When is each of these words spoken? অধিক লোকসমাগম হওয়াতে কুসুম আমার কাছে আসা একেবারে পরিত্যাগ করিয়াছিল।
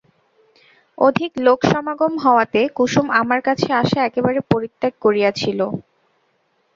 অধিক 0.97 1.31
লোকসমাগম 1.45 2.13
হওয়াতে 2.23 2.61
কুসুম 2.77 3.07
আমার 3.21 3.39
কাছে 3.47 3.67
আসা 3.81 3.99
একেবারে 4.05 4.39
পরিত্যাগ 4.51 4.93
করিয়াছিল। 5.01 5.59